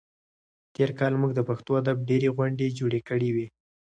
[0.75, 3.45] تېر کال موږ د پښتو ادب ډېرې غونډې جوړې کړې وې.